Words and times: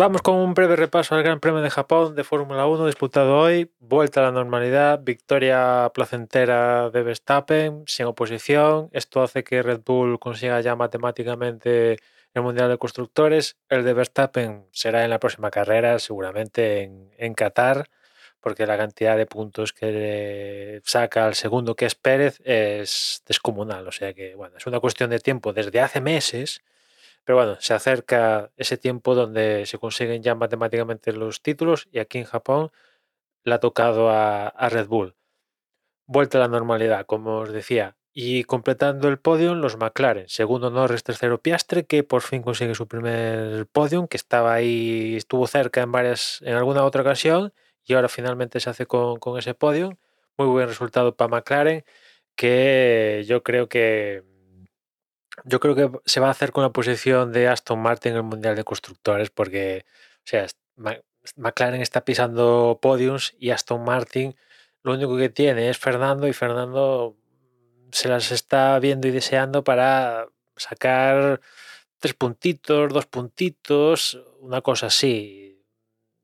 Vamos 0.00 0.22
con 0.22 0.36
un 0.36 0.54
breve 0.54 0.76
repaso 0.76 1.16
al 1.16 1.24
Gran 1.24 1.40
Premio 1.40 1.60
de 1.60 1.70
Japón 1.70 2.14
de 2.14 2.22
Fórmula 2.22 2.68
1 2.68 2.86
disputado 2.86 3.36
hoy. 3.36 3.72
Vuelta 3.80 4.20
a 4.20 4.22
la 4.22 4.30
normalidad, 4.30 5.00
victoria 5.02 5.90
placentera 5.92 6.88
de 6.90 7.02
Verstappen 7.02 7.82
sin 7.88 8.06
oposición. 8.06 8.90
Esto 8.92 9.22
hace 9.22 9.42
que 9.42 9.60
Red 9.60 9.80
Bull 9.84 10.20
consiga 10.20 10.60
ya 10.60 10.76
matemáticamente 10.76 11.98
el 12.32 12.42
Mundial 12.42 12.68
de 12.68 12.78
Constructores. 12.78 13.56
El 13.68 13.82
de 13.82 13.92
Verstappen 13.92 14.66
será 14.70 15.02
en 15.02 15.10
la 15.10 15.18
próxima 15.18 15.50
carrera, 15.50 15.98
seguramente 15.98 16.92
en, 17.16 17.34
Qatar, 17.34 17.90
porque 18.38 18.66
la 18.66 18.76
cantidad 18.76 19.16
de 19.16 19.26
puntos 19.26 19.72
que 19.72 20.80
saca 20.84 21.26
al 21.26 21.34
segundo, 21.34 21.74
que 21.74 21.86
es 21.86 21.96
Pérez, 21.96 22.40
es 22.44 23.24
descomunal. 23.26 23.88
O 23.88 23.90
sea 23.90 24.14
que, 24.14 24.36
bueno, 24.36 24.58
es 24.58 24.66
una 24.68 24.78
cuestión 24.78 25.10
de 25.10 25.18
tiempo 25.18 25.52
desde 25.52 25.80
hace 25.80 26.00
meses 26.00 26.62
pero 27.28 27.36
bueno, 27.36 27.56
se 27.60 27.74
acerca 27.74 28.52
ese 28.56 28.78
tiempo 28.78 29.14
donde 29.14 29.66
se 29.66 29.76
consiguen 29.76 30.22
ya 30.22 30.34
matemáticamente 30.34 31.12
los 31.12 31.42
títulos 31.42 31.86
y 31.92 31.98
aquí 31.98 32.16
en 32.16 32.24
Japón 32.24 32.70
le 33.44 33.52
ha 33.52 33.60
tocado 33.60 34.08
a, 34.08 34.68
Red 34.70 34.86
Bull. 34.86 35.14
Vuelta 36.06 36.38
a 36.38 36.40
la 36.40 36.48
normalidad, 36.48 37.04
como 37.04 37.40
os 37.40 37.52
decía. 37.52 37.98
Y 38.14 38.44
completando 38.44 39.08
el 39.08 39.18
podio, 39.18 39.54
los 39.54 39.76
McLaren. 39.76 40.26
Segundo 40.30 40.70
Norris, 40.70 41.02
tercero 41.04 41.42
Piastre, 41.42 41.84
que 41.84 42.02
por 42.02 42.22
fin 42.22 42.40
consigue 42.40 42.74
su 42.74 42.88
primer 42.88 43.66
podium, 43.66 44.08
que 44.08 44.16
estaba 44.16 44.54
ahí, 44.54 45.14
estuvo 45.16 45.46
cerca 45.46 45.82
en 45.82 45.92
varias, 45.92 46.40
en 46.40 46.54
alguna 46.54 46.82
otra 46.82 47.02
ocasión, 47.02 47.52
y 47.84 47.92
ahora 47.92 48.08
finalmente 48.08 48.58
se 48.58 48.70
hace 48.70 48.86
con, 48.86 49.18
con 49.18 49.38
ese 49.38 49.52
podium. 49.52 49.96
Muy 50.38 50.46
buen 50.46 50.66
resultado 50.66 51.14
para 51.14 51.28
McLaren, 51.28 51.84
que 52.36 53.22
yo 53.26 53.42
creo 53.42 53.68
que 53.68 54.24
yo 55.44 55.60
creo 55.60 55.74
que 55.74 55.90
se 56.04 56.20
va 56.20 56.28
a 56.28 56.30
hacer 56.30 56.52
con 56.52 56.62
la 56.62 56.70
posición 56.72 57.32
de 57.32 57.48
Aston 57.48 57.80
Martin 57.80 58.12
en 58.12 58.18
el 58.18 58.22
Mundial 58.24 58.56
de 58.56 58.64
Constructores, 58.64 59.30
porque, 59.30 59.84
o 60.18 60.20
sea, 60.24 60.46
McLaren 61.36 61.80
está 61.80 62.04
pisando 62.04 62.78
podiums 62.80 63.34
y 63.38 63.50
Aston 63.50 63.84
Martin 63.84 64.36
lo 64.82 64.94
único 64.94 65.16
que 65.16 65.28
tiene 65.28 65.70
es 65.70 65.78
Fernando 65.78 66.28
y 66.28 66.32
Fernando 66.32 67.16
se 67.90 68.08
las 68.08 68.30
está 68.32 68.78
viendo 68.78 69.08
y 69.08 69.10
deseando 69.10 69.64
para 69.64 70.28
sacar 70.56 71.40
tres 71.98 72.14
puntitos, 72.14 72.92
dos 72.92 73.06
puntitos, 73.06 74.22
una 74.40 74.60
cosa 74.62 74.86
así. 74.86 75.64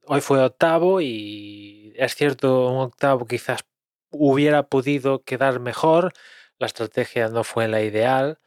Hoy 0.07 0.21
fue 0.21 0.43
octavo 0.43 1.01
y 1.01 1.95
es 1.97 2.15
cierto, 2.15 2.69
un 2.69 2.79
octavo 2.83 3.27
quizás 3.27 3.65
hubiera 4.11 4.65
podido 4.69 5.25
quedar 5.25 5.61
mejor, 5.61 6.13
la 6.59 6.67
estrategia 6.67 7.29
no 7.29 7.45
fue 7.45 7.69
la 7.69 7.83
ideal 7.83 8.39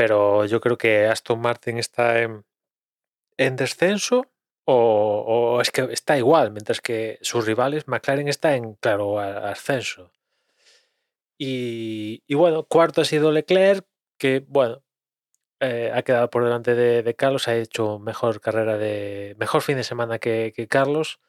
pero 0.00 0.46
yo 0.46 0.62
creo 0.62 0.78
que 0.78 1.08
Aston 1.08 1.42
Martin 1.42 1.76
está 1.76 2.22
en, 2.22 2.42
descenso 3.36 4.24
o, 4.64 5.58
es 5.60 5.70
que 5.70 5.82
está 5.92 6.16
igual, 6.16 6.52
mientras 6.52 6.80
que 6.80 7.18
sus 7.20 7.44
rivales, 7.44 7.86
McLaren 7.86 8.26
está 8.26 8.56
en 8.56 8.76
claro 8.76 9.20
ascenso. 9.20 10.10
Y, 11.36 12.22
bueno, 12.32 12.64
cuarto 12.64 13.02
ha 13.02 13.04
sido 13.04 13.30
Leclerc, 13.30 13.84
que 14.16 14.42
bueno, 14.48 14.82
eh, 15.60 15.92
ha 15.94 16.00
quedado 16.00 16.30
por 16.30 16.44
delante 16.44 16.74
de, 16.74 17.14
Carlos, 17.14 17.46
ha 17.48 17.56
hecho 17.56 17.98
mejor 17.98 18.40
carrera 18.40 18.78
de 18.78 19.36
mejor 19.38 19.60
fin 19.60 19.76
de 19.76 19.84
semana 19.84 20.18
que, 20.18 20.66
Carlos. 20.70 21.20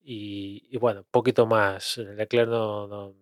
Y, 0.00 0.68
y, 0.70 0.76
bueno, 0.78 1.04
poquito 1.10 1.44
más. 1.44 1.98
Leclerc 1.98 2.48
no 2.50 3.16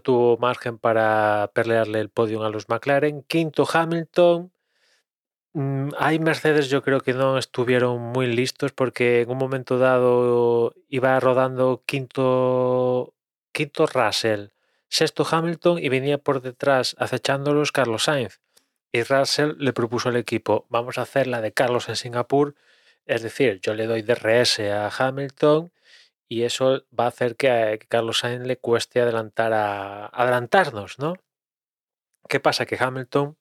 tuvo 0.00 0.36
margen 0.38 0.78
para 0.78 1.50
pelearle 1.54 2.00
el 2.00 2.08
podio 2.08 2.42
a 2.44 2.50
los 2.50 2.68
McLaren. 2.68 3.22
Quinto 3.22 3.66
Hamilton. 3.70 4.52
Mm, 5.54 5.90
hay 5.98 6.18
Mercedes, 6.18 6.68
yo 6.68 6.82
creo 6.82 7.00
que 7.00 7.12
no 7.14 7.38
estuvieron 7.38 8.00
muy 8.00 8.26
listos 8.26 8.72
porque 8.72 9.20
en 9.22 9.30
un 9.30 9.38
momento 9.38 9.78
dado 9.78 10.74
iba 10.88 11.18
rodando 11.20 11.82
quinto, 11.86 13.14
quinto 13.52 13.86
Russell, 13.86 14.48
sexto 14.88 15.26
Hamilton 15.30 15.78
y 15.78 15.88
venía 15.88 16.18
por 16.18 16.42
detrás 16.42 16.96
acechándolos 16.98 17.72
Carlos 17.72 18.04
Sainz. 18.04 18.40
Y 18.92 19.02
Russell 19.02 19.54
le 19.58 19.72
propuso 19.72 20.08
al 20.08 20.16
equipo, 20.16 20.66
vamos 20.70 20.98
a 20.98 21.02
hacer 21.02 21.26
la 21.26 21.40
de 21.40 21.52
Carlos 21.52 21.88
en 21.88 21.96
Singapur, 21.96 22.54
es 23.06 23.22
decir, 23.22 23.60
yo 23.60 23.74
le 23.74 23.86
doy 23.86 24.02
DRS 24.02 24.60
a 24.60 24.88
Hamilton 24.88 25.70
y 26.34 26.42
eso 26.42 26.84
va 26.98 27.04
a 27.04 27.08
hacer 27.08 27.36
que 27.36 27.78
Carlos 27.88 28.18
Sainz 28.18 28.44
le 28.44 28.56
cueste 28.56 29.00
adelantar 29.00 29.52
a 29.52 30.06
adelantarnos, 30.06 30.98
¿no? 30.98 31.14
¿Qué 32.28 32.40
pasa? 32.40 32.66
Que 32.66 32.76
Hamilton 32.76 33.36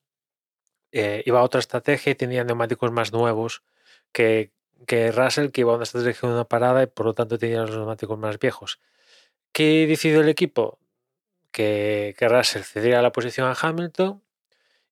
eh, 0.92 1.24
iba 1.26 1.40
a 1.40 1.44
otra 1.44 1.59
estrategia 1.59 2.12
y 2.12 2.16
tenía 2.16 2.44
neumáticos 2.44 2.92
más 2.92 3.12
nuevos 3.12 3.64
que, 4.12 4.52
que 4.86 5.12
Russell, 5.12 5.50
que 5.50 5.62
iba 5.62 5.72
a 5.74 5.76
una 5.76 5.86
estrategia 5.86 6.30
de 6.30 6.36
una 6.36 6.44
parada 6.46 6.84
y 6.84 6.88
por 6.88 7.08
lo 7.08 7.16
tanto 7.16 7.40
tenía 7.40 7.62
los 7.62 7.72
neumáticos 7.72 8.20
más 8.20 8.38
viejos. 8.38 8.80
¿Qué 9.53 9.88
decidió 9.88 10.22
el 10.22 10.30
equipo? 10.30 10.78
Que, 11.52 12.16
que 12.20 12.30
Russell 12.30 12.62
cediera 12.62 13.02
la 13.02 13.12
posición 13.12 13.48
a 13.48 13.58
Hamilton 13.59 14.22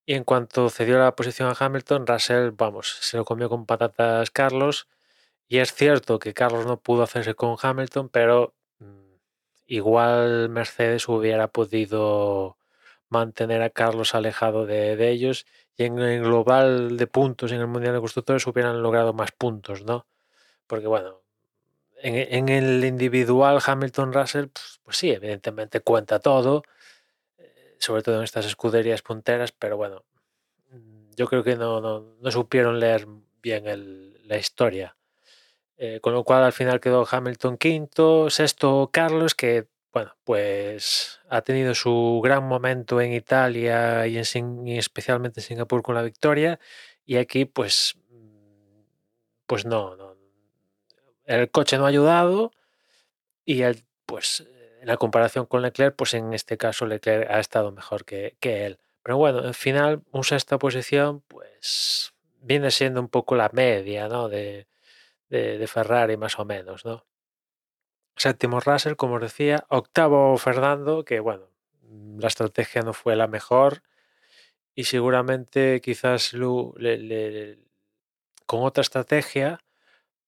y 0.07 0.16
en 0.16 0.23
cuanto 0.23 0.72
cedió 0.72 0.97
la 0.97 1.16
posición 1.16 1.50
a 1.50 1.56
Hamilton, 1.59 2.07
Russell, 2.07 2.50
vamos, 2.51 2.97
se 3.01 3.17
lo 3.17 3.25
comió 3.25 3.47
con 3.47 3.67
patatas 3.67 4.31
Carlos 4.31 4.88
y 5.51 5.59
es 5.59 5.73
cierto 5.73 6.17
que 6.17 6.34
Carlos 6.34 6.66
no 6.66 6.79
pudo 6.79 7.03
hacerse 7.03 7.35
con 7.35 7.57
Hamilton, 7.62 8.07
pero 8.07 8.53
mm, 8.79 9.16
igual 9.67 10.47
Mercedes 10.47 11.09
hubiera 11.09 11.50
podido 11.50 12.57
mantener 13.09 13.61
a 13.61 13.69
Carlos 13.69 14.16
alejado 14.16 14.66
de, 14.66 15.09
ellos 15.09 15.45
y 15.75 15.84
en 15.84 16.00
el 16.00 16.22
global 16.22 16.95
de 16.95 17.06
puntos 17.06 17.51
en 17.51 17.59
el 17.59 17.67
Mundial 17.67 17.94
de 17.94 18.00
Constructores 18.00 18.47
hubieran 18.47 18.81
logrado 18.81 19.11
más 19.11 19.34
puntos, 19.34 19.84
¿no? 19.84 20.06
Porque 20.67 20.88
bueno, 20.88 21.22
en, 21.97 22.47
el 22.47 22.85
individual 22.85 23.59
Hamilton-Russell, 23.61 24.47
pues, 24.47 24.79
pues, 24.84 24.95
sí, 24.95 25.11
evidentemente 25.11 25.81
cuenta 25.81 26.19
todo, 26.19 26.63
eh, 27.38 27.75
sobre 27.78 28.03
todo 28.03 28.19
en 28.19 28.23
estas 28.23 28.45
escuderías 28.45 29.01
punteras, 29.01 29.51
pero 29.51 29.75
bueno, 29.75 30.06
yo 31.17 31.28
creo 31.28 31.44
que 31.44 31.57
no, 31.57 31.81
no, 31.81 32.31
supieron 32.31 32.79
leer 32.79 33.06
bien 33.41 33.66
la 34.29 34.38
historia. 34.38 34.95
Eh, 35.83 35.99
con 35.99 36.13
lo 36.13 36.23
cual 36.23 36.43
al 36.43 36.53
final 36.53 36.79
quedó 36.79 37.07
Hamilton 37.09 37.57
quinto, 37.57 38.29
sexto 38.29 38.91
Carlos, 38.93 39.33
que 39.33 39.65
bueno, 39.91 40.15
pues 40.23 41.19
ha 41.27 41.41
tenido 41.41 41.73
su 41.73 42.21
gran 42.23 42.43
momento 42.47 43.01
en 43.01 43.13
Italia 43.13 44.05
y, 44.05 44.19
en, 44.19 44.67
especialmente 44.67 45.39
en 45.39 45.43
Singapur 45.43 45.81
con 45.81 45.95
la 45.95 46.03
victoria. 46.03 46.59
Y 47.03 47.17
aquí, 47.17 47.45
pues, 47.45 47.97
pues 49.47 49.65
no, 49.65 49.95
no, 49.95 50.15
el 51.25 51.49
coche 51.49 51.79
no 51.79 51.85
ha 51.85 51.89
ayudado 51.89 52.51
y 53.43 53.63
él, 53.63 53.83
pues, 54.05 54.45
en 54.81 54.87
la 54.87 54.97
comparación 54.97 55.47
con 55.47 55.63
Leclerc, 55.63 55.95
pues 55.95 56.13
en 56.13 56.33
este 56.33 56.57
caso 56.57 56.85
Leclerc 56.85 57.27
ha 57.31 57.39
estado 57.39 57.71
mejor 57.71 58.05
que, 58.05 58.37
que 58.39 58.67
él. 58.67 58.79
Pero 59.01 59.17
bueno, 59.17 59.39
al 59.39 59.55
final, 59.55 60.03
un 60.11 60.23
sexta 60.23 60.59
posición, 60.59 61.21
pues 61.27 62.13
viene 62.39 62.69
siendo 62.69 63.01
un 63.01 63.09
poco 63.09 63.35
la 63.35 63.49
media, 63.51 64.07
¿no? 64.07 64.29
De, 64.29 64.67
de, 65.31 65.67
Ferrari 65.67 66.17
más 66.17 66.37
o 66.39 66.45
menos, 66.45 66.85
¿no? 66.85 67.05
Séptimo 68.15 68.59
Russell, 68.59 68.95
como 68.95 69.15
os 69.15 69.21
decía. 69.21 69.65
Octavo 69.69 70.37
Fernando, 70.37 71.05
que 71.05 71.19
bueno, 71.21 71.49
la 72.17 72.27
estrategia 72.27 72.81
no 72.81 72.93
fue 72.93 73.15
la 73.15 73.27
mejor 73.27 73.81
y 74.75 74.83
seguramente 74.83 75.81
quizás 75.81 76.31
con 78.45 78.63
otra 78.63 78.81
estrategia, 78.81 79.59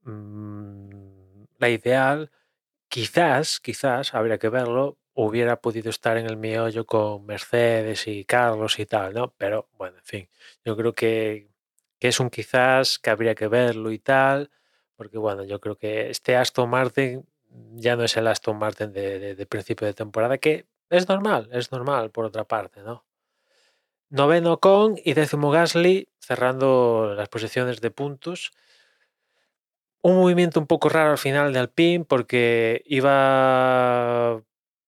mm, 0.03 1.43
la 1.59 1.69
ideal, 1.69 2.31
quizás, 2.87 3.59
quizás, 3.59 4.13
habría 4.13 4.37
que 4.37 4.49
verlo, 4.49 4.97
hubiera 5.13 5.57
podido 5.61 5.89
estar 5.89 6.17
en 6.17 6.27
el 6.27 6.37
meollo 6.37 6.85
con 6.85 7.25
Mercedes 7.25 8.07
y 8.07 8.25
Carlos 8.25 8.79
y 8.79 8.85
tal, 8.85 9.13
¿no? 9.13 9.33
Pero 9.37 9.69
bueno, 9.77 9.97
en 9.97 10.03
fin, 10.05 10.29
yo 10.65 10.77
creo 10.77 10.93
que, 10.93 11.49
que 11.99 12.07
es 12.09 12.19
un 12.19 12.29
quizás, 12.29 12.99
que 12.99 13.09
habría 13.09 13.35
que 13.35 13.47
verlo 13.47 13.91
y 13.91 13.99
tal 13.99 14.49
porque 14.95 15.17
bueno, 15.17 15.43
yo 15.43 15.59
creo 15.59 15.77
que 15.77 16.09
este 16.09 16.35
Aston 16.35 16.69
Martin 16.69 17.25
ya 17.75 17.95
no 17.95 18.03
es 18.03 18.17
el 18.17 18.27
Aston 18.27 18.57
Martin 18.57 18.93
de, 18.93 19.45
principio 19.49 19.87
de 19.87 19.93
temporada, 19.93 20.37
que 20.37 20.65
es 20.89 21.07
normal, 21.07 21.49
es 21.51 21.71
normal 21.71 22.11
por 22.11 22.25
otra 22.25 22.45
parte, 22.45 22.81
¿no? 22.81 23.05
Noveno 24.09 24.59
con 24.59 24.95
y 25.03 25.13
décimo 25.13 25.49
Gasly, 25.49 26.07
cerrando 26.19 27.13
las 27.15 27.29
posiciones 27.29 27.81
de 27.81 27.89
puntos. 27.89 28.51
Un 30.01 30.17
movimiento 30.17 30.59
un 30.59 30.67
poco 30.67 30.89
raro 30.89 31.11
al 31.11 31.17
final 31.17 31.51
de 31.53 31.59
Alpine, 31.59 32.05
porque 32.05 32.83
iba 32.85 34.41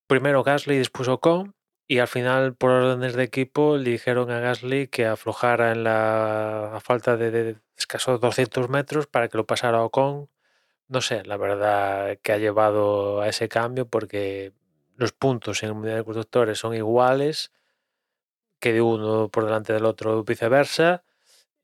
primero 0.08 0.44
Gasly 0.44 0.76
y 0.76 0.80
después 0.80 1.08
Ocon, 1.08 1.56
y 1.88 2.00
al 2.00 2.08
final, 2.08 2.56
por 2.56 2.72
órdenes 2.72 3.14
de 3.14 3.24
equipo, 3.24 3.78
le 3.78 3.92
dijeron 3.92 4.32
a 4.32 4.40
Gasly 4.40 4.88
que 4.88 5.06
aflojara 5.06 5.72
en 5.72 5.84
la 5.84 6.80
falta 6.84 7.16
de, 7.16 7.58
escasos 7.78 8.20
200 8.20 8.70
metros 8.70 9.08
para 9.08 9.28
que 9.28 9.38
lo 9.38 9.46
pasara 9.46 9.84
Ocon. 9.84 10.30
No 10.88 11.02
sé, 11.02 11.24
la 11.26 11.38
verdad 11.38 12.18
que 12.22 12.32
ha 12.34 12.38
llevado 12.38 13.22
a 13.22 13.28
ese 13.30 13.50
cambio 13.50 13.88
porque 13.88 14.54
los 14.96 15.12
puntos 15.14 15.64
en 15.64 15.70
el 15.70 15.76
Mundial 15.76 15.98
de 15.98 16.04
Constructores 16.06 16.60
son 16.60 16.74
iguales, 16.76 17.52
que 18.60 18.74
de 18.74 18.82
uno 18.82 19.30
por 19.30 19.46
delante 19.46 19.74
del 19.74 19.86
otro 19.86 20.24
viceversa. 20.24 21.04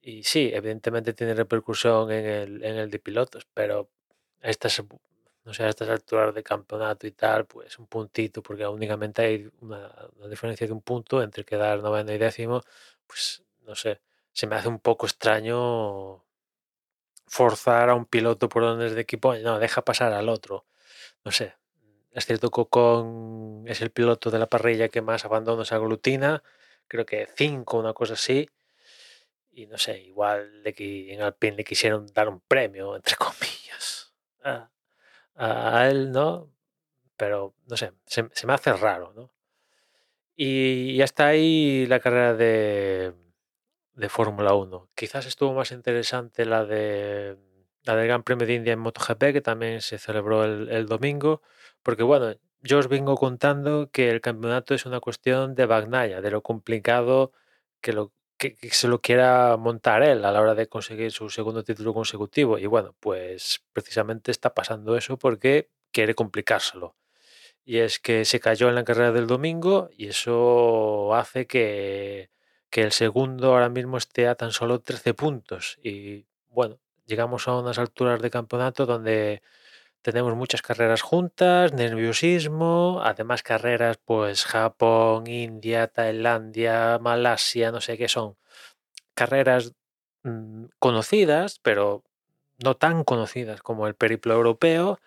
Y 0.01 0.23
sí, 0.23 0.51
evidentemente 0.53 1.13
tiene 1.13 1.33
repercusión 1.35 2.11
en 2.11 2.25
el, 2.25 2.63
en 2.63 2.77
el 2.77 2.91
de 2.91 2.99
pilotos, 2.99 3.47
pero 3.53 3.89
a 4.41 4.49
estas, 4.49 4.83
no 5.43 5.53
sé, 5.53 5.63
a 5.63 5.69
estas 5.69 5.89
alturas 5.89 6.33
de 6.35 6.43
campeonato 6.43 7.07
y 7.07 7.11
tal, 7.11 7.45
pues 7.45 7.79
un 7.79 7.87
puntito, 7.87 8.43
porque 8.43 8.65
únicamente 8.67 9.21
hay 9.23 9.49
una, 9.61 9.91
diferencia 10.29 10.67
de 10.67 10.73
un 10.73 10.81
punto 10.81 11.21
entre 11.23 11.45
quedar 11.45 11.79
noveno 11.81 12.13
y 12.13 12.17
décimo, 12.17 12.61
pues 13.07 13.43
no 13.61 13.75
sé, 13.75 14.01
se 14.33 14.47
me 14.47 14.55
hace 14.55 14.69
un 14.69 14.79
poco 14.79 15.05
extraño 15.07 16.23
forzar 17.27 17.89
a 17.89 17.95
un 17.95 18.05
piloto 18.05 18.49
por 18.49 18.63
donde 18.63 18.89
de 18.93 19.01
equipo, 19.01 19.35
no, 19.37 19.59
deja 19.59 19.83
pasar 19.83 20.13
al 20.13 20.29
otro. 20.29 20.65
No 21.23 21.31
sé, 21.31 21.55
es 22.11 22.25
cierto 22.25 22.49
que 22.51 22.61
Ocon 22.61 23.63
es 23.67 23.81
el 23.81 23.91
piloto 23.91 24.31
de 24.31 24.39
la 24.39 24.47
parrilla 24.47 24.89
que 24.89 25.01
más 25.01 25.25
abandonos 25.25 25.71
aglutina, 25.71 26.43
creo 26.87 27.05
que 27.05 27.27
cinco, 27.35 27.79
una 27.79 27.93
cosa 27.93 28.13
así. 28.15 28.49
Y 29.53 29.67
no 29.67 29.77
sé, 29.77 29.99
igual 30.01 30.63
de 30.63 30.73
que 30.73 31.13
en 31.13 31.21
Alpine 31.21 31.57
le 31.57 31.63
quisieron 31.63 32.07
dar 32.13 32.29
un 32.29 32.41
premio, 32.41 32.95
entre 32.95 33.15
comillas, 33.17 34.13
a, 34.43 34.70
a 35.35 35.87
él, 35.89 36.11
¿no? 36.11 36.49
Pero 37.17 37.53
no 37.67 37.77
sé, 37.77 37.93
se, 38.05 38.23
me 38.47 38.53
hace 38.53 38.73
raro, 38.73 39.13
¿no? 39.13 39.31
Y 40.35 40.95
ya 40.95 41.05
está 41.05 41.27
ahí 41.27 41.85
la 41.87 41.99
carrera 41.99 42.33
de, 42.33 43.13
de 43.93 44.09
Fórmula 44.09 44.53
1. 44.53 44.89
Quizás 44.95 45.25
estuvo 45.25 45.53
más 45.53 45.71
interesante 45.71 46.45
la 46.45 46.65
de 46.65 47.37
la 47.83 47.95
del 47.95 48.07
Gran 48.07 48.23
Premio 48.23 48.47
de 48.47 48.55
India 48.55 48.73
en 48.73 48.79
MotoGP, 48.79 49.33
que 49.33 49.41
también 49.41 49.81
se 49.81 49.97
celebró 49.97 50.43
el, 50.45 50.69
el 50.69 50.85
domingo, 50.87 51.41
porque 51.83 52.03
bueno, 52.03 52.35
yo 52.61 52.77
os 52.77 52.87
vengo 52.87 53.15
contando 53.15 53.89
que 53.91 54.09
el 54.09 54.21
campeonato 54.21 54.73
es 54.75 54.85
una 54.85 54.99
cuestión 54.99 55.55
de 55.55 55.65
Bagnaya, 55.65 56.21
de 56.21 56.31
lo 56.31 56.41
complicado 56.43 57.31
que, 57.81 57.93
lo, 57.93 58.13
que, 58.41 58.71
se 58.71 58.87
lo 58.87 59.01
quiera 59.01 59.55
montar 59.57 60.01
él 60.03 60.25
a 60.25 60.31
la 60.31 60.41
hora 60.41 60.55
de 60.55 60.67
conseguir 60.67 61.11
su 61.11 61.29
segundo 61.29 61.63
título 61.63 61.93
consecutivo. 61.93 62.57
Y 62.57 62.65
bueno, 62.65 62.95
pues 62.99 63.63
precisamente 63.73 64.31
está 64.31 64.53
pasando 64.53 64.97
eso 64.97 65.17
porque 65.17 65.69
quiere 65.91 66.15
complicárselo. 66.15 66.95
Y 67.63 67.77
es 67.77 67.99
que 67.99 68.25
se 68.25 68.39
cayó 68.39 68.69
en 68.69 68.75
la 68.75 68.83
carrera 68.83 69.11
del 69.11 69.27
domingo 69.27 69.89
y 69.95 70.07
eso 70.07 71.13
hace 71.13 71.45
que, 71.45 72.31
que 72.71 72.81
el 72.81 72.91
segundo 72.91 73.53
ahora 73.53 73.69
mismo 73.69 73.97
esté 73.97 74.27
a 74.27 74.35
tan 74.35 74.51
solo 74.51 74.81
13 74.81 75.13
puntos. 75.13 75.77
Y 75.83 76.25
bueno, 76.49 76.79
llegamos 77.05 77.47
a 77.47 77.57
unas 77.57 77.77
alturas 77.77 78.21
de 78.21 78.31
campeonato 78.31 78.87
donde 78.87 79.43
tenemos 80.01 80.35
muchas 80.35 80.61
carreras 80.61 81.01
juntas, 81.01 81.73
nerviosismo, 81.73 83.01
además 83.03 83.43
carreras 83.43 83.97
pues 84.03 84.45
Japón, 84.45 85.27
India, 85.27 85.87
Tailandia, 85.87 86.99
Malasia, 86.99 87.71
no 87.71 87.81
sé 87.81 87.97
qué 87.97 88.07
son. 88.09 88.37
Carreras 89.15 89.73
mmm, 90.23 90.65
conocidas, 90.79 91.59
pero 91.61 92.03
no 92.63 92.75
tan 92.77 93.03
conocidas 93.05 93.61
como 93.61 93.87
el 93.87 93.95
periplo 93.95 94.33
europeo. 94.35 94.99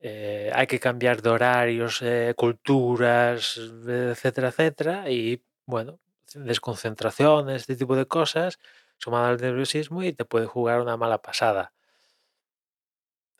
Eh, 0.00 0.50
hay 0.54 0.66
que 0.66 0.80
cambiar 0.80 1.22
de 1.22 1.30
horarios, 1.30 2.00
eh, 2.02 2.34
culturas, 2.36 3.58
etcétera, 3.88 4.48
etcétera. 4.48 5.10
Y 5.10 5.42
bueno, 5.66 6.00
desconcentraciones, 6.34 7.62
este 7.62 7.76
tipo 7.76 7.96
de 7.96 8.06
cosas, 8.06 8.58
sumado 8.98 9.26
al 9.26 9.38
nerviosismo 9.40 10.02
y 10.04 10.12
te 10.12 10.24
puede 10.24 10.46
jugar 10.46 10.80
una 10.80 10.96
mala 10.96 11.22
pasada. 11.22 11.72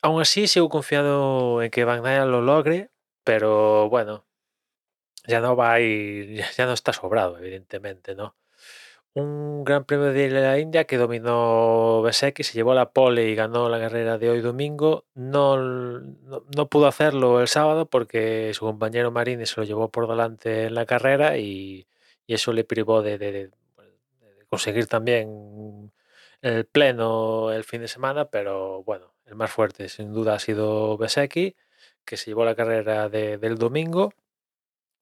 Aún 0.02 0.20
así, 0.20 0.46
sigo 0.46 0.68
confiado 0.68 1.62
en 1.62 1.70
que 1.70 1.84
Van 1.84 2.02
lo 2.30 2.40
logre, 2.40 2.90
pero 3.24 3.88
bueno, 3.88 4.26
ya 5.26 5.40
no 5.40 5.56
va 5.56 5.72
a 5.74 5.80
ir, 5.80 6.42
ya 6.56 6.66
no 6.66 6.72
está 6.72 6.92
sobrado, 6.92 7.38
evidentemente, 7.38 8.14
¿no? 8.14 8.36
Un 9.14 9.64
gran 9.64 9.84
premio 9.84 10.12
de 10.12 10.30
la 10.30 10.58
India 10.58 10.84
que 10.84 10.96
dominó 10.96 12.02
Besecki, 12.02 12.44
se 12.44 12.54
llevó 12.54 12.74
la 12.74 12.92
pole 12.92 13.28
y 13.28 13.34
ganó 13.34 13.68
la 13.68 13.80
carrera 13.80 14.18
de 14.18 14.30
hoy 14.30 14.40
domingo. 14.40 15.06
No, 15.14 15.56
no, 15.56 16.68
pudo 16.68 16.86
hacerlo 16.86 17.40
el 17.40 17.48
sábado 17.48 17.86
porque 17.86 18.52
su 18.54 18.64
compañero 18.66 19.10
Marini 19.10 19.46
se 19.46 19.60
lo 19.60 19.66
llevó 19.66 19.90
por 19.90 20.08
delante 20.08 20.66
en 20.66 20.74
la 20.74 20.86
carrera 20.86 21.36
y, 21.38 21.88
y 22.26 22.34
eso 22.34 22.52
le 22.52 22.64
privó 22.64 23.02
de, 23.02 23.18
de 23.18 23.50
conseguir 24.48 24.86
también 24.86 25.90
el 26.42 26.66
pleno 26.66 27.52
el 27.52 27.64
fin 27.64 27.80
de 27.80 27.88
semana, 27.88 28.26
pero 28.30 28.82
bueno, 28.84 29.14
el 29.26 29.34
más 29.34 29.50
fuerte 29.50 29.88
sin 29.88 30.12
duda 30.12 30.34
ha 30.34 30.38
sido 30.38 30.96
Besecki, 30.96 31.56
que 32.04 32.16
se 32.16 32.26
llevó 32.30 32.44
la 32.44 32.54
carrera 32.54 33.08
de, 33.08 33.38
del 33.38 33.56
domingo. 33.58 34.12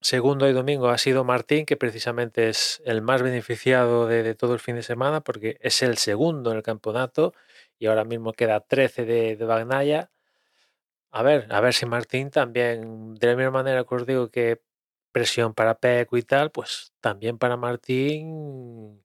Segundo 0.01 0.49
y 0.49 0.53
domingo 0.53 0.89
ha 0.89 0.99
sido 0.99 1.25
Martín, 1.25 1.67
que 1.67 1.77
precisamente 1.77 2.49
es 2.49 2.83
el 2.85 3.03
más 3.03 3.23
beneficiado 3.23 4.07
de, 4.07 4.23
de, 4.23 4.35
todo 4.35 4.55
el 4.55 4.61
fin 4.61 4.77
de 4.77 4.83
semana, 4.83 5.21
porque 5.23 5.59
es 5.61 5.83
el 5.83 5.99
segundo 5.99 6.51
en 6.53 6.59
el 6.59 6.63
campeonato 6.63 7.35
y 7.79 7.87
ahora 7.87 8.05
mismo 8.05 8.33
queda 8.33 8.61
13 8.61 9.05
de, 9.05 9.37
de 9.37 9.45
Bagnaya. 9.45 10.11
A 11.11 11.23
ver, 11.23 11.47
a 11.51 11.61
ver 11.61 11.73
si 11.75 11.87
Martín 11.87 12.31
también, 12.31 13.15
de 13.15 13.27
la 13.27 13.37
misma 13.37 13.51
manera 13.53 13.85
que 13.85 13.95
os 13.95 14.07
digo 14.07 14.31
que 14.31 14.61
presión 15.13 15.55
para 15.55 15.79
Peco 15.79 16.17
y 16.19 16.23
tal, 16.23 16.51
pues 16.51 16.93
también 17.01 17.39
para 17.39 17.57
Martín, 17.57 19.03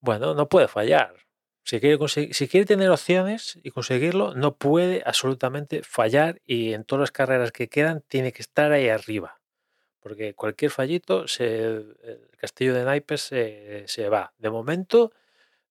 bueno, 0.00 0.34
no 0.34 0.48
puede 0.48 0.68
fallar. 0.68 1.14
Si 1.62 1.78
quiere, 1.78 2.66
tener 2.66 2.90
opciones 2.90 3.58
y 3.62 3.70
conseguirlo, 3.70 4.34
no 4.34 4.56
puede 4.56 5.02
absolutamente 5.04 5.82
fallar 5.82 6.40
y 6.44 6.72
en 6.72 6.84
todas 6.84 7.00
las 7.00 7.12
carreras 7.12 7.52
que 7.52 7.68
quedan 7.68 8.02
tiene 8.08 8.32
que 8.32 8.42
estar 8.42 8.72
ahí 8.72 8.88
arriba. 8.88 9.40
Porque 10.00 10.34
cualquier 10.34 10.70
fallito, 10.70 11.28
se, 11.28 11.64
el 11.64 12.30
castillo 12.38 12.74
de 12.74 12.84
naipes 12.84 13.20
se, 13.20 14.08
va. 14.08 14.32
De 14.38 14.50
momento, 14.50 15.12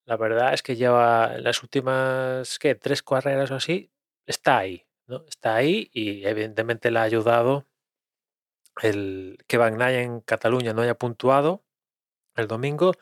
la 0.05 0.15
verdad 0.15 0.53
es 0.53 0.61
que 0.61 0.75
lleva 0.75 1.37
las 1.39 1.63
últimas 1.63 2.59
¿qué? 2.59 2.75
tres 2.75 3.01
carreras 3.03 3.51
o 3.51 3.55
así, 3.55 3.91
está 4.25 4.59
ahí. 4.59 4.85
¿no? 5.07 5.25
Está 5.27 5.55
ahí 5.55 5.89
y 5.91 6.25
evidentemente 6.25 6.91
le 6.91 6.99
ha 6.99 7.03
ayudado 7.03 7.65
el 8.81 9.37
que 9.47 9.57
Bagnaya 9.57 10.01
en 10.01 10.21
Cataluña 10.21 10.73
no 10.73 10.83
haya 10.83 10.95
puntuado 10.95 11.63
el 12.35 12.47
domingo 12.47 12.93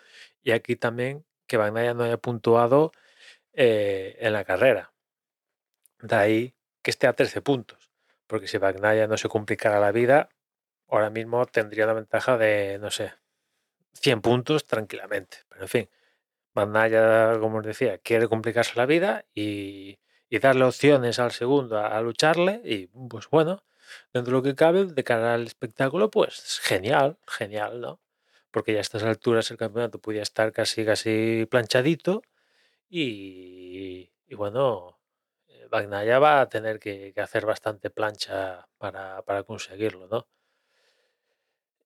y 0.42 0.52
aquí 0.52 0.76
también 0.76 1.27
que 1.48 1.58
Bagnaya 1.58 1.94
no 1.94 2.04
haya 2.04 2.18
puntuado 2.18 2.92
eh, 3.54 4.18
en 4.20 4.34
la 4.34 4.44
carrera. 4.46 4.94
De 6.02 6.16
ahí 6.16 6.56
que 6.82 6.92
esté 6.92 7.08
a 7.08 7.14
13 7.14 7.42
puntos, 7.42 7.92
porque 8.28 8.48
si 8.48 8.58
Bagnaya 8.58 9.08
no 9.08 9.18
se 9.18 9.30
complicara 9.30 9.80
la 9.80 9.92
vida, 9.92 10.30
ahora 10.88 11.10
mismo 11.10 11.46
tendría 11.48 11.86
una 11.86 11.94
ventaja 11.94 12.38
de, 12.38 12.78
no 12.80 12.92
sé, 12.92 13.14
100 13.94 14.22
puntos 14.22 14.66
tranquilamente. 14.66 15.40
Pero 15.50 15.64
en 15.64 15.70
fin, 15.70 15.90
Bagnaya, 16.54 17.40
como 17.40 17.60
os 17.60 17.66
decía, 17.66 17.98
quiere 18.00 18.28
complicarse 18.28 18.74
la 18.76 18.86
vida 18.86 19.26
y, 19.34 20.00
y 20.30 20.40
darle 20.40 20.66
opciones 20.66 21.20
al 21.20 21.32
segundo 21.32 21.78
a, 21.78 21.98
a, 21.98 22.02
lucharle 22.02 22.62
y 22.64 22.88
pues 23.10 23.30
bueno, 23.30 23.64
dentro 24.14 24.32
de 24.34 24.38
lo 24.38 24.44
que 24.44 24.56
cabe, 24.56 24.86
de 24.86 25.04
cara 25.04 25.34
al 25.36 25.46
espectáculo, 25.48 26.10
pues 26.10 26.60
genial, 26.64 27.18
genial, 27.28 27.82
¿no? 27.82 28.00
Porque 28.58 28.74
ya 28.74 28.80
a 28.80 28.82
estas 28.82 29.04
alturas 29.04 29.52
el 29.52 29.58
campeonato 29.58 30.00
podía 30.00 30.24
estar 30.24 30.52
casi, 30.52 30.84
casi 30.84 31.46
planchadito 31.48 32.24
y, 32.90 34.10
y 34.26 34.34
bueno, 34.34 34.98
Bagnaya 35.70 36.16
eh, 36.16 36.20
va 36.20 36.42
a 36.42 36.50
tener 36.50 36.80
que, 36.80 37.14
hacer 37.18 37.46
bastante 37.46 37.92
plancha 37.92 38.68
para, 38.80 39.22
para 39.22 39.44
conseguirlo, 39.44 40.08
¿no? 40.08 40.28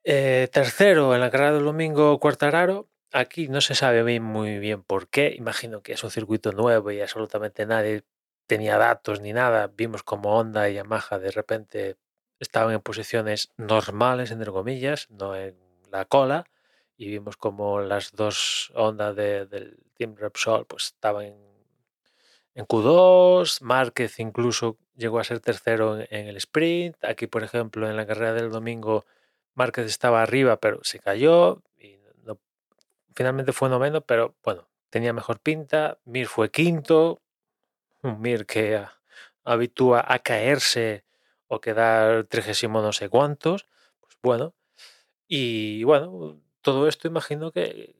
Eh, 0.05 0.47
tercero, 0.49 1.13
en 1.13 1.19
la 1.19 1.29
carrera 1.29 1.55
del 1.55 1.65
domingo, 1.65 2.17
Cuartararo. 2.21 2.87
Aquí 3.11 3.49
no 3.49 3.59
se 3.59 3.75
sabe 3.75 4.21
muy 4.21 4.57
bien 4.59 4.81
por 4.81 5.09
qué. 5.09 5.35
Imagino 5.37 5.81
que 5.81 5.91
es 5.91 6.03
un 6.05 6.09
circuito 6.09 6.53
nuevo 6.53 6.89
y 6.91 7.01
absolutamente 7.01 7.65
nadie 7.65 8.05
tenía 8.47 8.77
datos 8.77 9.19
ni 9.19 9.33
nada. 9.33 9.67
Vimos 9.75 10.03
como 10.03 10.37
Honda 10.37 10.69
y 10.69 10.75
Yamaha 10.75 11.19
de 11.19 11.31
repente 11.31 11.97
estaban 12.39 12.73
en 12.73 12.79
posiciones 12.79 13.49
normales, 13.57 14.31
entre 14.31 14.53
comillas, 14.53 15.09
no 15.09 15.35
en 15.35 15.57
la 15.91 16.05
cola 16.05 16.45
y 17.01 17.07
vimos 17.07 17.35
como 17.35 17.81
las 17.81 18.11
dos 18.11 18.71
ondas 18.75 19.15
de, 19.15 19.47
del 19.47 19.75
Team 19.95 20.15
Repsol 20.15 20.67
pues 20.67 20.85
estaban 20.85 21.25
en, 21.25 21.35
en, 22.53 22.67
Q2, 22.67 23.59
Márquez 23.61 24.19
incluso 24.19 24.77
llegó 24.95 25.17
a 25.17 25.23
ser 25.23 25.39
tercero 25.39 25.99
en, 25.99 26.27
el 26.27 26.37
sprint, 26.37 27.03
aquí 27.03 27.25
por 27.25 27.43
ejemplo 27.43 27.89
en 27.89 27.97
la 27.97 28.05
carrera 28.05 28.33
del 28.33 28.51
domingo 28.51 29.07
Márquez 29.55 29.87
estaba 29.87 30.21
arriba 30.21 30.57
pero 30.57 30.79
se 30.83 30.99
cayó 30.99 31.63
finalmente 33.15 33.51
fue 33.51 33.67
noveno 33.69 34.01
pero 34.01 34.35
bueno, 34.43 34.69
tenía 34.91 35.11
mejor 35.11 35.39
pinta, 35.39 35.97
Mir 36.05 36.27
fue 36.27 36.51
quinto, 36.51 37.19
un 38.03 38.21
Mir 38.21 38.45
que 38.45 38.75
a, 38.75 39.01
habitúa 39.43 40.05
a 40.07 40.19
caerse 40.19 41.03
o 41.47 41.59
quedar 41.59 42.25
trigésimo 42.25 42.79
no 42.83 42.93
sé 42.93 43.09
cuántos, 43.09 43.65
pues 44.01 44.19
bueno, 44.21 44.53
y 45.27 45.83
bueno, 45.83 46.39
todo 46.61 46.87
esto 46.87 47.07
imagino 47.07 47.51
que, 47.51 47.95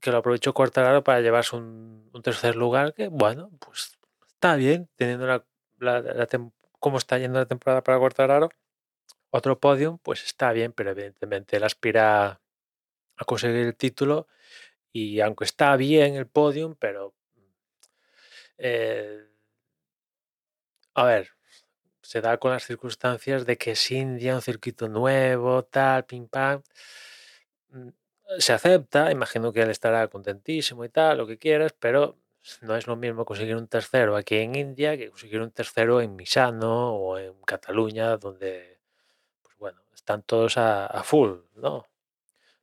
que 0.00 0.10
lo 0.10 0.18
aprovechó 0.18 0.54
Cuartararo 0.54 1.02
para 1.04 1.20
llevarse 1.20 1.56
un, 1.56 2.10
un, 2.12 2.22
tercer 2.22 2.56
lugar 2.56 2.94
que, 2.94 3.08
bueno, 3.08 3.50
pues 3.58 3.98
está 4.26 4.56
bien, 4.56 4.88
teniendo 4.96 5.26
la, 5.26 5.44
la, 5.78 6.00
la 6.00 6.28
cómo 6.78 6.98
está 6.98 7.18
yendo 7.18 7.38
la 7.38 7.46
temporada 7.46 7.82
para 7.82 7.98
Cuartararo. 7.98 8.50
Otro 9.30 9.58
podium, 9.60 9.98
pues 9.98 10.24
está 10.24 10.52
bien, 10.52 10.72
pero 10.72 10.90
evidentemente 10.92 11.56
él 11.56 11.64
aspira 11.64 12.40
a 13.16 13.24
conseguir 13.26 13.66
el 13.66 13.76
título 13.76 14.28
Y 14.92 15.20
aunque 15.20 15.44
está 15.44 15.76
bien 15.76 16.16
el 16.16 16.26
podium, 16.26 16.76
pero 16.76 17.14
eh, 18.58 19.28
a 20.94 21.04
ver, 21.04 21.30
se 22.02 22.20
da 22.20 22.38
con 22.38 22.50
las 22.52 22.64
circunstancias 22.64 23.46
de 23.46 23.56
que 23.56 23.72
es 23.72 23.90
India, 23.90 24.34
un 24.34 24.42
circuito 24.42 24.88
nuevo, 24.88 25.62
tal, 25.64 26.04
pim 26.06 26.28
pam. 26.28 26.62
Mm, 27.70 27.88
se 28.38 28.52
acepta, 28.52 29.10
imagino 29.10 29.52
que 29.52 29.62
él 29.62 29.70
estará 29.70 30.06
contentísimo 30.08 30.84
y 30.84 30.88
tal, 30.90 31.18
lo 31.18 31.26
que 31.26 31.38
quieras, 31.38 31.74
pero 31.78 32.18
no 32.62 32.76
es 32.76 32.86
lo 32.86 32.96
mismo 32.96 33.24
conseguir 33.24 33.56
un 33.56 33.68
tercero 33.68 34.16
aquí 34.16 34.36
en 34.36 34.54
India 34.54 34.96
que 34.96 35.10
conseguir 35.10 35.40
un 35.40 35.50
tercero 35.50 36.00
en 36.00 36.16
Misano 36.16 36.94
o 36.94 37.18
en 37.18 37.34
Cataluña, 37.42 38.16
donde, 38.16 38.78
pues 39.42 39.56
bueno, 39.58 39.82
están 39.94 40.22
todos 40.22 40.56
a, 40.58 41.02
full, 41.04 41.38
¿no? 41.56 41.86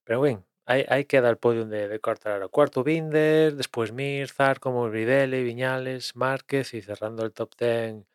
Pero 0.03 0.19
bueno, 0.19 0.45
ahí, 0.65 1.05
queda 1.05 1.29
el 1.29 1.37
podio 1.37 1.65
de, 1.65 1.87
de. 1.87 1.99
Cuarto 1.99 2.83
Binder, 2.83 3.55
después 3.55 3.91
Mir, 3.91 4.29
Zarco, 4.29 4.71
Morbidelli, 4.71 5.43
Viñales, 5.43 6.15
Márquez 6.15 6.73
y 6.73 6.81
cerrando 6.81 7.25
el 7.25 7.33
top 7.33 7.55
ten 7.55 8.05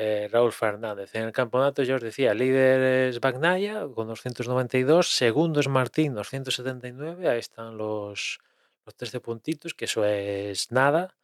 eh, 0.00 0.28
Raúl 0.30 0.52
Fernández. 0.52 1.12
En 1.16 1.24
el 1.24 1.32
campeonato 1.32 1.82
yo 1.82 1.96
os 1.96 2.00
decía, 2.00 2.32
líder 2.32 3.08
es 3.08 3.18
Bagnaya 3.18 3.84
con 3.92 4.06
292, 4.06 5.08
segundo 5.08 5.58
es 5.58 5.66
Martín 5.66 6.14
279, 6.14 7.28
ahí 7.28 7.40
están 7.40 7.76
los, 7.76 8.38
los 8.86 8.94
13 8.94 9.18
puntitos, 9.18 9.74
que 9.74 9.86
eso 9.86 10.04
es 10.04 10.70
nada. 10.70 11.16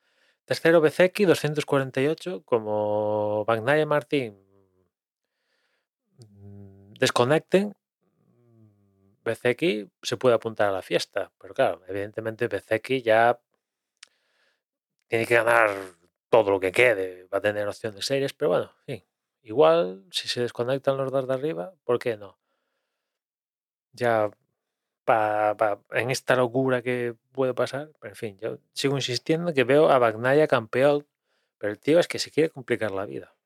Tercero 0.45 0.81
Bezeki 0.81 1.25
248, 1.25 2.43
como 2.45 3.45
Bagnaya 3.45 3.83
y 3.83 3.87
Martín 3.87 4.45
mm, 6.19 6.95
desconecten, 6.95 7.77
Bezeki 9.25 9.89
se 10.03 10.17
puede 10.17 10.35
apuntar 10.35 10.69
a 10.71 10.73
la 10.73 10.83
fiesta, 10.83 11.31
pero 11.41 11.55
claro, 11.55 11.81
evidentemente 11.87 12.49
Bezeki 12.49 13.03
ya 13.03 13.39
tiene 15.07 15.27
que 15.27 15.37
ganar 15.37 15.71
todo 16.35 16.51
lo 16.51 16.59
que 16.59 16.73
quede, 16.73 17.29
va 17.33 17.39
a 17.39 17.41
tener 17.41 17.69
opciones 17.69 18.05
serias, 18.05 18.33
pero 18.33 18.49
bueno, 18.49 18.73
igual 19.43 20.05
si 20.11 20.27
se 20.27 20.41
desconectan 20.41 20.97
los 20.97 21.13
dos 21.13 21.29
de 21.29 21.35
arriba, 21.35 21.75
¿por 21.85 22.01
qué 22.01 22.17
no? 22.17 22.41
Ya 23.93 24.31
en 25.93 26.11
esta 26.11 26.35
locura 26.35 26.83
que 26.83 27.15
puede 27.31 27.55
pasar, 27.55 27.93
pero 28.01 28.11
en 28.11 28.17
fin, 28.17 28.39
yo 28.41 28.59
sigo 28.73 28.97
insistiendo 28.97 29.55
que 29.55 29.63
veo 29.63 29.91
a 29.91 30.01
Bagnaya 30.01 30.49
campeón, 30.49 31.07
pero 31.57 31.73
el 31.73 31.79
tío 31.79 32.01
es 32.01 32.09
que 32.09 32.19
se 32.19 32.33
quiere 32.33 32.51
complicar 32.51 32.91
la 32.91 33.07
vida. 33.07 33.37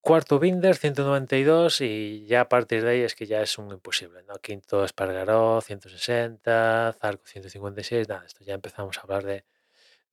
Cuarto 0.00 0.40
Binder, 0.40 0.74
192, 0.74 1.82
y 1.82 2.26
ya 2.26 2.40
a 2.40 2.48
partir 2.48 2.82
de 2.82 2.90
ahí 2.90 3.00
es 3.02 3.14
que 3.14 3.26
ya 3.26 3.42
es 3.42 3.58
un 3.58 3.70
imposible, 3.70 4.24
¿no? 4.24 4.34
Quinto 4.36 4.84
Espargaró, 4.84 5.60
160, 5.60 6.96
Zarco, 7.00 7.26
156, 7.26 8.08
nada, 8.08 8.24
esto 8.26 8.44
ya 8.44 8.54
empezamos 8.54 8.98
a 8.98 9.02
hablar 9.02 9.24
de, 9.24 9.44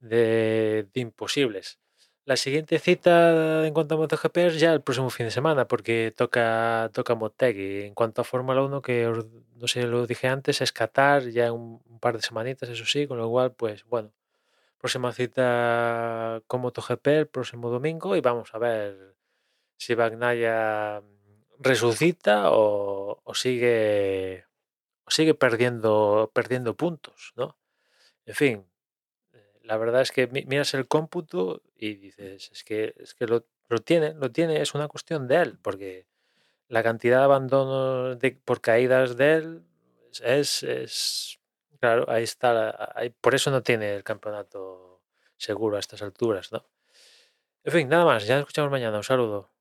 de, 0.04 0.88
imposibles. 0.94 1.78
La 2.24 2.36
siguiente 2.36 2.78
cita 2.78 3.66
en 3.66 3.74
cuanto 3.74 3.94
a 3.94 3.98
MotoGP 3.98 4.36
es 4.38 4.60
ya 4.60 4.72
el 4.72 4.80
próximo 4.82 5.10
fin 5.10 5.26
de 5.26 5.32
semana, 5.32 5.68
porque 5.68 6.12
toca, 6.16 6.90
toca 6.94 7.14
Motegi. 7.14 7.82
En 7.82 7.94
cuanto 7.94 8.22
a 8.22 8.24
Fórmula 8.24 8.62
1, 8.62 8.80
que 8.80 9.10
no 9.56 9.68
sé, 9.68 9.82
lo 9.86 10.06
dije 10.06 10.28
antes, 10.28 10.60
es 10.62 10.72
Qatar, 10.72 11.28
ya 11.30 11.52
un, 11.52 11.82
un, 11.86 12.00
par 12.00 12.16
de 12.16 12.22
semanitas, 12.22 12.68
eso 12.70 12.86
sí, 12.86 13.06
con 13.06 13.18
lo 13.18 13.28
cual, 13.28 13.52
pues 13.52 13.84
bueno, 13.84 14.12
próxima 14.78 15.12
cita 15.12 16.42
con 16.46 16.60
MotoGP 16.62 17.06
el 17.08 17.26
próximo 17.28 17.70
domingo 17.70 18.16
y 18.16 18.20
vamos 18.20 18.54
a 18.54 18.58
ver 18.58 19.16
si 19.76 19.94
Bagnaya 19.94 21.02
resucita 21.58 22.50
o, 22.50 23.20
o 23.24 23.34
sigue 23.34 24.44
o 25.06 25.10
sigue 25.10 25.34
perdiendo, 25.34 26.30
perdiendo 26.34 26.76
puntos, 26.76 27.32
¿no? 27.36 27.58
En 28.26 28.34
fin, 28.34 28.66
la 29.64 29.76
verdad 29.78 30.02
es 30.02 30.12
que 30.12 30.26
miras 30.26 30.74
el 30.74 30.86
cómputo 30.86 31.62
y 31.76 31.94
dices, 31.94 32.50
es 32.52 32.64
que, 32.64 32.94
es 32.98 33.14
que 33.14 33.26
lo, 33.26 33.44
tiene, 33.84 34.14
lo 34.14 34.30
tiene, 34.30 34.60
es 34.60 34.74
una 34.74 34.88
cuestión 34.88 35.26
de 35.26 35.36
él, 35.36 35.58
porque 35.60 36.06
la 36.68 36.82
cantidad 36.82 37.18
de 37.18 37.24
abandonos 37.24 38.18
de, 38.18 38.32
por 38.32 38.60
caídas 38.60 39.16
de 39.16 39.34
él 39.34 39.62
es, 40.22 40.62
es 40.62 41.40
claro, 41.80 42.06
ahí 42.08 42.24
está, 42.24 43.02
por 43.20 43.34
eso 43.34 43.50
no 43.50 43.62
tiene 43.62 43.96
el 43.96 44.04
campeonato 44.04 45.02
seguro 45.36 45.76
a 45.76 45.80
estas 45.80 46.02
alturas, 46.02 46.52
¿no? 46.52 46.64
En 47.64 47.72
fin, 47.72 47.88
nada 47.88 48.04
más, 48.04 48.26
ya 48.26 48.34
nos 48.34 48.42
escuchamos 48.42 48.70
mañana, 48.70 48.98
un 48.98 49.04
saludo. 49.04 49.53